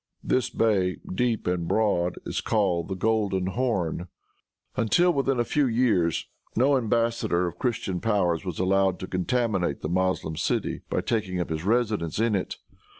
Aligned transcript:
This 0.23 0.49
bay, 0.49 0.97
deep 1.13 1.45
and 1.45 1.67
broad, 1.67 2.15
is 2.25 2.41
called 2.41 2.87
the 2.87 2.95
Golden 2.95 3.45
Horn. 3.45 4.07
Until 4.75 5.13
within 5.13 5.39
a 5.39 5.43
few 5.45 5.67
years, 5.67 6.25
no 6.55 6.75
embassador 6.75 7.45
of 7.45 7.59
Christian 7.59 7.99
powers 8.01 8.43
was 8.43 8.57
allowed 8.57 8.97
to 9.01 9.07
contaminate 9.07 9.81
the 9.81 9.89
Moslem 9.89 10.37
city 10.37 10.81
by 10.89 11.01
taking 11.01 11.39
up 11.39 11.51
his 11.51 11.63
residence 11.63 12.17
in 12.17 12.33
it. 12.33 12.57